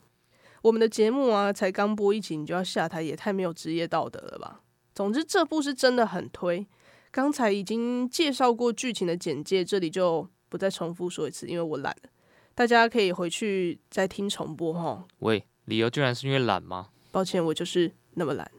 [0.63, 4.63] 我们的节目啊，才刚播一集你就要下台，也太没有职业道德了吧。
[4.93, 6.67] 总之，这部是真的很推。
[7.13, 12.11] 刚才已经介绍过剧情的简介，这里就不再重复说一次，因为我懒了。
[12.53, 15.07] 大家可以回去再听重播哈。
[15.21, 16.89] 喂，理由居然是因为懒吗？
[17.13, 18.51] 抱歉，我就是那么懒。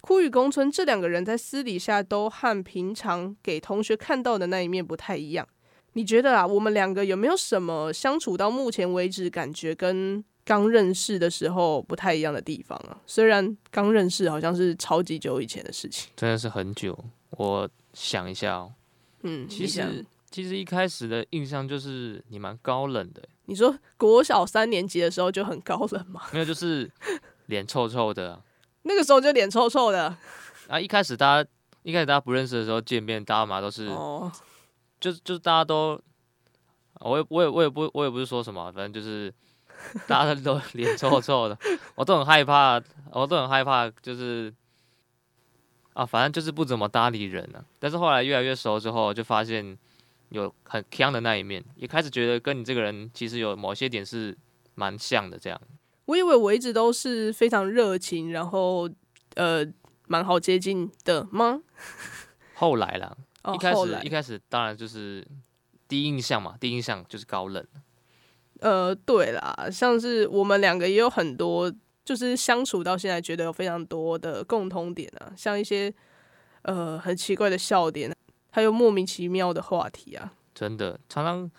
[0.00, 5.46] 枯与宫村这两个人在私底下都和平常给同学看到的那一面不太一样。
[5.96, 13.00] 你觉得啊，我们两个有没有什么相处到目前为止感觉跟刚认识的时候不太一样的地方啊？
[13.06, 16.96] 虽然刚认识好像是超级久以前的事情，真的是很久。
[17.30, 17.68] 我。
[17.98, 18.74] 想一下哦，
[19.22, 23.22] 嗯，其实其实一开始的印象就是你蛮高冷的。
[23.46, 26.20] 你说国小三年级的时候就很高冷吗？
[26.30, 26.90] 没有，就是
[27.46, 28.38] 脸臭臭的。
[28.84, 30.14] 那个时候就脸臭臭的。
[30.68, 31.48] 啊，一开始大家
[31.84, 34.30] 一开始大家不认识的时候见面，大家嘛都是，哦，
[35.06, 36.00] 就是就是大家都，
[37.00, 39.32] 我也我也我也不我也不是说什么，反正就是
[40.08, 41.56] 大家都脸臭臭的，
[41.94, 42.82] 我都很害怕，
[43.12, 44.52] 我都很害怕，就是。
[45.94, 47.64] 啊，反正就是不怎么搭理人了、啊。
[47.78, 49.78] 但是后来越来越熟之后，就发现
[50.28, 54.36] 有很强的那一面，也开始觉得跟你这个人其实有某些点是
[54.74, 55.38] 蛮像的。
[55.38, 55.58] 这样，
[56.04, 58.90] 我以为我一直都是非常热情，然后
[59.36, 59.66] 呃
[60.06, 61.62] 蛮好接近的吗？
[62.52, 63.16] 后来啦，
[63.46, 65.26] 哦、一开始一开始当然就是
[65.88, 67.64] 第一印象嘛，第一印象就是高冷。
[68.60, 71.72] 呃，对啦，像是我们两个也有很多。
[72.06, 75.92] 就是相处到现在，觉得有非常多的共通点啊，像一些
[76.62, 78.14] 呃很奇怪的笑点，
[78.52, 80.32] 还有莫名其妙的话题啊。
[80.54, 81.50] 真的，常常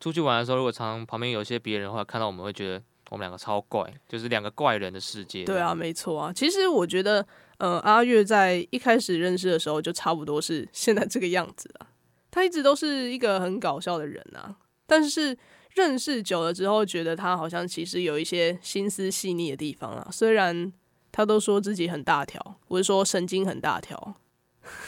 [0.00, 5.44] 出去玩的时候，如果常常旁边有一些别人的话，看到我们会觉得我们两个超怪，就是两个怪人的世界。
[5.44, 6.32] 对啊，没错啊。
[6.32, 7.24] 其实我觉得，
[7.64, 11.88] 呃，阿月在一开始认识的时候，就差不多是现在这个样子啊。
[12.30, 14.56] 他一直都是一个很搞笑的人啊，
[14.86, 15.36] 但是。
[15.76, 20.06] 认识久了之后，觉得他好像其实有一些心思细腻的地方啊。
[20.08, 20.72] 虽然
[21.10, 24.14] 他都说自己很大条，我是说神经很大条。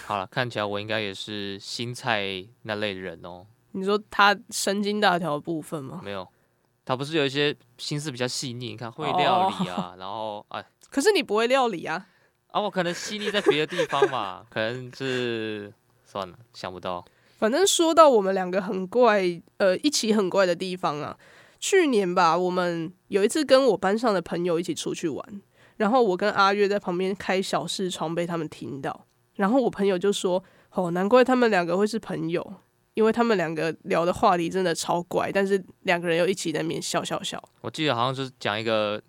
[0.05, 3.45] 好了，看起来我应该也是心菜那类的人哦。
[3.73, 6.01] 你说他神经大条的部分吗？
[6.05, 6.25] 没有，
[6.85, 12.07] 他不是有一些心思比较细腻，你看会料理啊， 哦、然后哎，可是你不会料理啊？
[12.57, 15.71] 啊，我可能犀利在别的地方嘛，可能是
[16.07, 17.05] 算了，想不到。
[17.37, 19.25] 反正说到我们两个很怪，
[19.59, 21.19] 呃，一起很怪的地方啊。
[21.61, 25.43] 去年吧，我们有一次跟我班上的朋友一起出去玩，
[25.77, 29.07] 然后我跟阿月在旁边开小视窗，被他们听到。
[29.35, 30.43] 然后我朋友就说
[30.73, 32.55] ：“哦，难怪他们两个会是朋友，
[32.95, 39.03] 因为他们两个聊的话题真的超怪，但是两个人又一起在那边笑笑笑。”我记得好像就是讲一个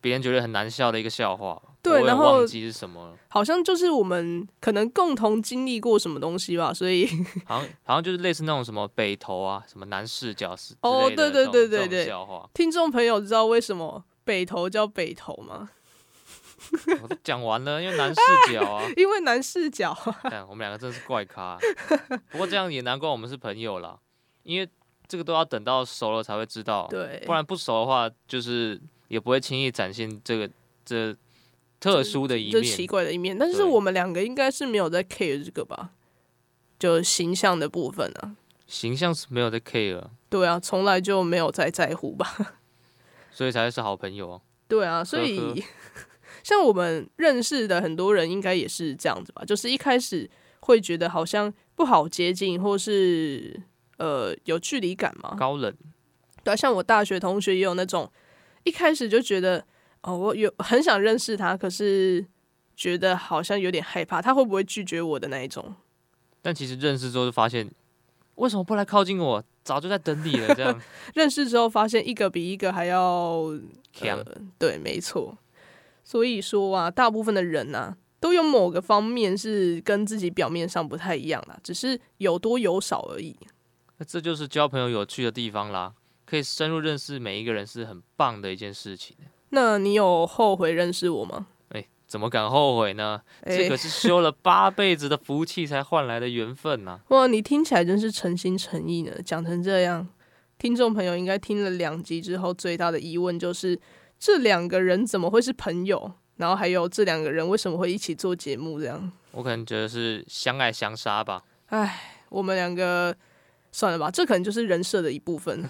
[0.00, 1.60] 别人觉得很难笑的一个笑话。
[1.80, 7.06] 对，然后忘记是什么了，好像就是我们可能共同经历过什么东西吧，所以
[7.46, 12.48] 好像好像就是类似那种什么北投啊，什么南视角是哦，对对对对对，笑话。
[12.52, 15.70] 听众朋友知道为什么北投叫北投吗？
[17.00, 18.20] 我都讲完了，因为男视
[18.52, 19.94] 角啊， 因为男视角。
[20.22, 21.56] 看我们两个真是怪咖，
[22.30, 23.96] 不过这样也难怪我们是朋友啦，
[24.42, 24.68] 因为
[25.06, 28.78] 这个都要等到熟了才会知道，对，不然不熟的话，就是
[29.08, 30.48] 也不会轻易展现这个
[30.84, 31.16] 这。
[31.80, 35.90] 特殊的一面，就奇怪的一面，但是我们两个应该是没有在 care 这个吧？
[36.76, 38.34] 就形象的部分啊，
[38.66, 42.56] 形象是没有在 care，对啊，从来就没有在在乎吧，
[43.30, 44.40] 所以才是好朋友啊。
[44.66, 45.62] 对啊，所以呵呵
[46.42, 49.44] 像我们认识的很多人，应该也是这样子吧？
[49.44, 50.28] 就是一开始
[50.58, 53.62] 会觉得好像不好接近，或是
[53.98, 55.72] 呃有距离感嘛，高冷。
[56.42, 58.10] 对啊，像我大学同学也有那种
[58.68, 59.64] 一开始就觉得。
[60.02, 62.24] 哦，我有很想认识他，可是
[62.76, 65.74] 觉得好像有点害怕，他会不会拒绝我的那一种？
[66.40, 67.68] 但其实认识之后就发现，
[68.36, 69.44] 为什么不来靠近我？
[69.64, 70.54] 早就在等你了。
[70.54, 70.80] 这样
[71.14, 73.42] 认识之后发现，一个比一个还要
[73.92, 74.16] 强。
[74.16, 74.24] 呃，
[74.56, 75.36] 对，没错。
[76.04, 83.36] 所以说啊，大部分的人啊，都有某个方面是跟自己表面上不太一样啦，只是有多有少而已。
[83.96, 85.92] 那这就是交朋友有趣的地方啦，
[86.28, 89.16] 可以深入认识每一个人，是很棒的一件事情。
[89.50, 91.46] 那你有后悔认识我吗？
[91.70, 93.22] 哎，怎么敢后悔呢？
[93.44, 97.00] 欸、这可是修了八辈子的福气才换来的缘分呐、啊！
[97.08, 99.12] 哇，你听起来真是诚心诚意呢。
[99.24, 100.06] 讲成这样，
[100.58, 103.80] 听众朋友应该听了两集之后，最大的疑问就是：
[104.18, 106.12] 这两个人怎么会是朋友？
[106.36, 108.78] 然后还有这两个人为什么会一起做节目？
[108.78, 111.42] 这样，我可能觉得是相爱相杀吧。
[111.68, 113.16] 哎，我们两个
[113.72, 115.64] 算了吧，这可能就是人设的一部分。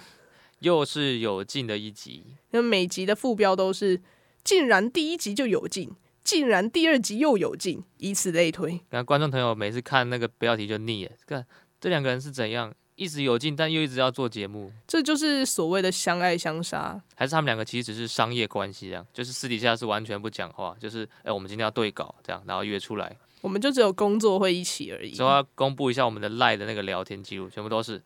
[0.60, 4.00] 又是有劲的一集，那每集的副标都是
[4.42, 5.90] “竟然第一集就有劲，
[6.24, 8.80] 竟然第二集又有劲”，以此类推。
[8.90, 11.46] 那观众朋友每次看那个标题就腻了，看
[11.80, 25.12] 这两个人是怎样一直有劲，但又一直要做节目，这就是所谓的相爱相杀，还是他们两个其实只是商业关系这样，就是私底下是完全不讲话，就是哎、欸，我们今天要对稿这样，然后约出来，我们就只有工作会一起而已。
[25.12, 28.02] 之后要公布一下我们的赖的那个聊天记录，全部都是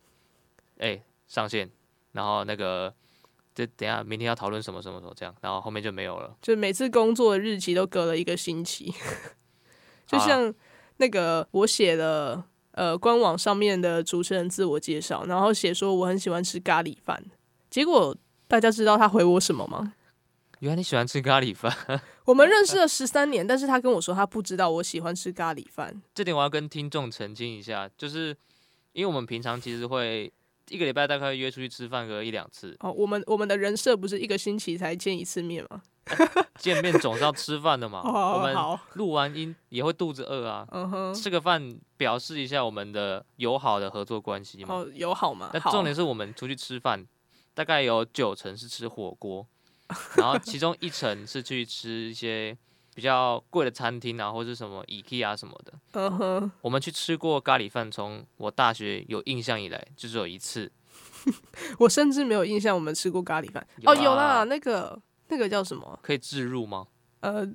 [0.77, 1.71] 哎、欸、上线。
[2.13, 2.93] 然后那个，
[3.53, 6.35] 就等下明天要讨论什么什么什么这样，然后后面就没有了。
[6.41, 8.93] 就每次工作的日期都隔了一个星期，
[10.07, 10.53] 就像
[10.97, 17.23] 那个我写了呃官网上面的主持人自我介绍，然后写说我很喜欢吃咖喱饭，
[17.69, 18.15] 结果
[18.47, 19.93] 大家知道他回我什么吗？
[20.59, 22.01] 原来你喜欢吃咖喱饭。
[22.25, 26.01] 我们认识了十三年，但是他跟我说他不知道我喜欢吃咖喱饭。
[26.13, 28.37] 这点我要跟听众澄清一下，就是
[28.93, 30.31] 因为我们平常其实会。
[30.69, 32.75] 一个礼拜大概约出去吃饭个一两次。
[32.79, 35.81] 哦，我们我们的人设不是一个星期才见一次面吗？
[36.05, 36.15] 啊、
[36.59, 38.01] 见面总是要吃饭的嘛。
[38.03, 38.55] 哦、我们
[38.93, 40.67] 录完音也会肚子饿啊。
[41.13, 44.75] 吃个饭表示一下我们的友好的合作关系嘛。
[44.75, 45.49] 哦，友好嘛。
[45.53, 47.05] 但重点是我们出去吃饭，
[47.53, 49.47] 大概有九成是吃火锅，
[50.17, 52.57] 然后其中一成是去吃一些。
[52.95, 60.71] 比较贵的餐厅啊，或者是什么 IKEA 什么的，嗯哼，我们去吃过咖喱饭，从我大学有印象以来，就只有一次。
[61.79, 63.65] 我甚至没有印象我们吃过咖喱饭。
[63.85, 65.97] 哦，有啦，那个那个叫什么？
[66.01, 66.85] 可以置入吗？
[67.21, 67.47] 呃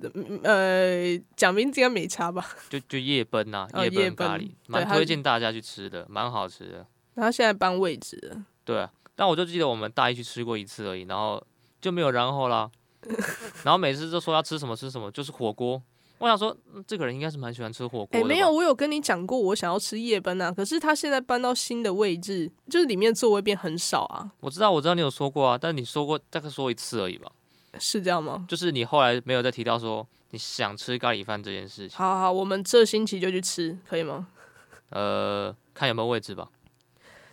[0.43, 2.43] 呃，讲名字应该没差吧？
[2.69, 6.87] 就就夜奔呐，夜奔咖喱，蛮推荐大家去吃的，蛮好吃的。
[7.13, 8.43] 然后现在搬位置了。
[8.65, 11.41] 对啊，但我就记得我们大一去吃过一次而已，然后
[11.79, 12.69] 就没有然后啦。
[13.63, 15.81] 然后每次都说要吃什么吃什么，就是火锅。
[16.17, 18.19] 我想说，这个人应该是蛮喜欢吃火锅的。
[18.19, 20.51] 哎，没有，我有跟你讲过，我想要吃夜奔啊。
[20.51, 24.29] 可是他现在搬到新的位置，就是里面座位变很少啊。
[24.41, 27.31] 我知道，我知道你有说过啊，但你说过大概说一次而已吧？
[27.79, 28.45] 是这样吗？
[28.49, 31.97] 就是你后来没有再提到说你想吃咖喱饭这件事情。
[31.97, 34.27] 好好好，我们这星期就去吃，可以吗？
[34.89, 36.49] 呃，看有没有位置吧。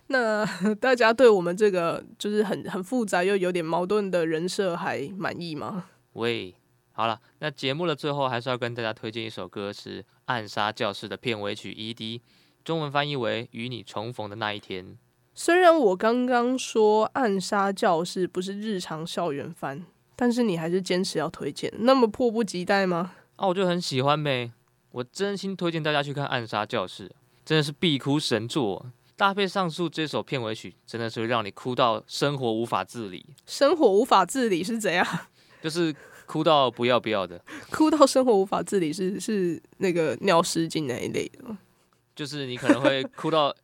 [0.09, 0.45] 那
[0.79, 5.85] 大家对我们这个就是很很复杂又有点矛盾的人设还满意吗？
[6.13, 6.55] 喂，
[6.93, 12.21] 好了，那节目的最后还是要跟大家推荐一首歌，是《暗杀教室》的片尾曲 ED，
[12.63, 14.85] 中文翻译为《与你重逢的那一天》。
[15.35, 19.85] 虽然我刚刚说《暗杀教室》不是日常校园番，
[20.15, 23.11] 但是你还是坚持要推荐，那么迫不及待吗？
[23.35, 24.51] 啊，我就很喜欢呗，
[24.91, 27.07] 我真心推荐大家去看《暗杀教室》，
[27.45, 28.87] 真的是必哭神作。
[29.17, 33.25] 搭配上述这首片尾曲，真的是会让你哭到生活无法自理。
[33.45, 35.05] 生活无法自理是怎样？
[35.61, 35.93] 就是。
[36.27, 37.41] 哭到不要不要的，
[37.71, 41.55] 哭到生活无法自理是是那个尿失禁那一类的，
[42.13, 43.55] 就是你可能会哭到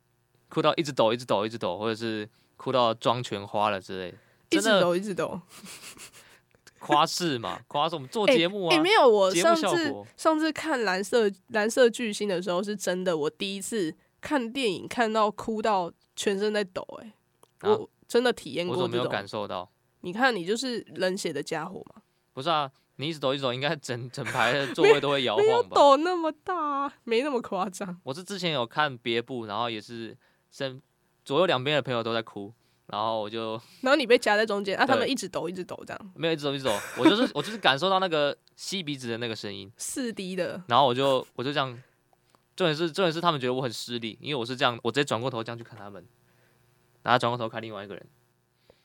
[0.48, 2.26] 哭到一直抖一直抖一直抖，或者是
[2.56, 4.18] 哭到妆全花了之类的，
[4.58, 5.42] 一直抖一直抖，
[6.80, 13.94] 夸饰嘛夸饰我们做 节目啊，也、欸欸、没有我上次上次看蓝色蓝色巨星的时候是真的，我第一次
[14.24, 17.14] 看电影看到哭到全身在抖、欸，
[17.60, 19.70] 哎、啊，我真的体验过，我没有感受到？
[20.00, 22.02] 你看你就是冷血的家伙嘛。
[22.32, 25.52] 不是啊，你一直抖一直抖，应该整整排的座位都会摇晃吧？
[25.52, 28.00] 没有抖那么大，没那么夸张。
[28.04, 30.18] 我是之前有看别部，然后也是
[30.50, 30.82] 身
[31.26, 32.54] 左右两边的朋友都在哭，
[32.88, 33.52] 然后我就，
[33.82, 41.78] 然后你被夹在中间，啊，他们一直抖一直抖这样，没有一直抖一直抖，我就是我就是感受到那个吸鼻子的那个声音，四 D 的，然后我就我就这样，
[42.56, 46.06] 重点是重点是他们觉得我很失礼，因为我是这样，我直接转过头这样去看他们，
[47.04, 48.06] 然后转过头看另外一个人，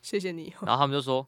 [0.03, 1.27] 谢谢你， 然后他们就说。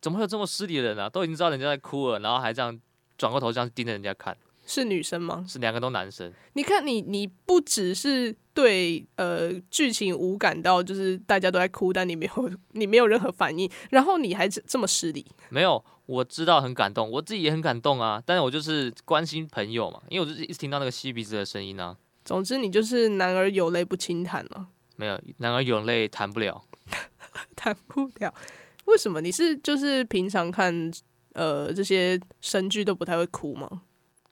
[0.00, 1.10] 怎么会有这么失礼的人啊？
[1.10, 2.80] 都已经知道人家在哭了，然后还这样
[3.16, 4.38] 转过头这样盯着人家看。
[4.64, 5.44] 是女生吗？
[5.48, 6.32] 是两个都男生。
[6.52, 15.26] 你看你，你不只是对呃剧情无感到，就是大家都在哭，但你没有你没有任何反应，然后你还这么失礼。
[15.48, 18.22] 没有，我知道很感动，我自己也很感动啊。
[18.24, 21.94] 但是我就是关心朋友嘛，因为我就是一直听到那个吸鼻子的声音啊。
[22.24, 24.68] 总之，你就是男儿有泪不轻弹了。
[24.96, 26.64] 没有，男儿有泪弹不了，
[27.54, 28.32] 弹不了。
[28.86, 30.90] 为什么你是就是平常看
[31.34, 33.82] 呃这些神剧都不太会哭吗？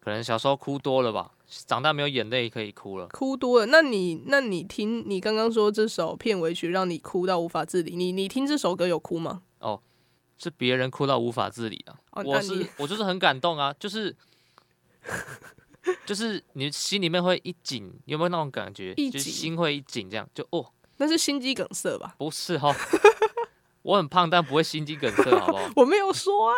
[0.00, 1.32] 可能小时候哭多了吧，
[1.66, 3.06] 长大没有眼泪可以哭了。
[3.08, 9.42] 哭多了，那你那你听你刚刚说这首片尾曲让你哭到无法自理，你你听这首歌有哭吗？
[9.58, 9.82] 哦，
[10.38, 14.14] 是别人哭到无法自理啊，哦、我是我就是很感动啊，就是
[16.04, 18.92] 就是你心里面会一紧，有没有那种感觉？
[18.96, 22.14] 一紧，就是、心会一紧，这样就哦，那是心肌梗塞吧？
[22.18, 22.74] 不是哈。
[23.82, 25.70] 我很胖，但不会心肌梗塞，好不好？
[25.76, 26.54] 我没有说啊，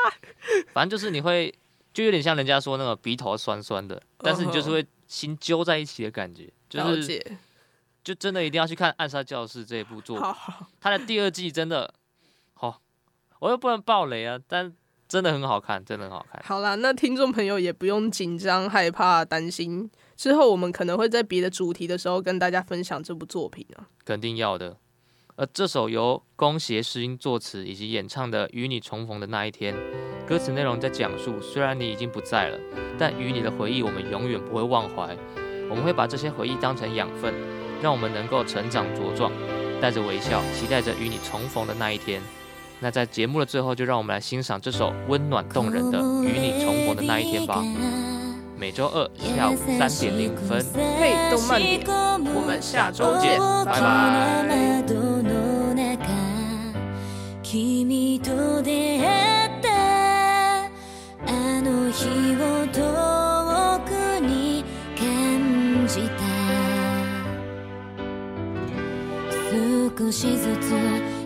[0.72, 1.54] 反正就是你会，
[1.92, 7.36] 就有点像人家说那个鼻头酸酸的，但是你就是会心揪在一起的感觉，就是，
[8.02, 10.34] 就真的一定要去看《暗杀教室》这一部作品，
[10.80, 11.97] 它的第二季真的，好，
[13.40, 14.72] 我又不能爆雷啊，但
[15.08, 16.42] 真的很好看，真的很好看。
[16.44, 24.76] 好啦，那听众朋友也不用紧张、害怕、担心，之后我们可能会在别的主题的时候跟大家分享这部作品啊，肯定要的。
[25.36, 29.72] 而这首由宫胁诗音作词以及演唱的《与你重逢的那一天》，
[30.26, 32.58] 歌词内容在讲述：虽然你已经不在了，
[32.98, 35.16] 但与你的回忆我们永远不会忘怀。
[35.70, 37.32] 我们会把这些回忆当成养分，
[37.80, 39.30] 让我们能够成长茁壮，
[39.80, 42.20] 带着微笑，期待着与你重逢的那一天。
[42.79, 47.63] 那在节目的最后，就让我们来欣赏这首温暖动人的《与你重逢的那一天》吧。
[48.57, 54.63] 每周二下午三点零分，嘿，动漫点，我们下周见，拜拜。
[57.43, 59.69] 君と出会った
[61.27, 62.73] あの日を远
[63.85, 63.89] く
[64.25, 64.63] に
[64.97, 66.23] 感じた
[69.95, 70.73] 少しずつ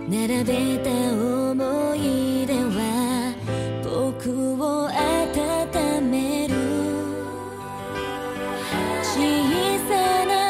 [0.09, 3.35] 並べた思い出は
[3.85, 6.55] 僕を温める。
[9.03, 9.15] 小
[9.89, 9.91] さ
[10.27, 10.42] な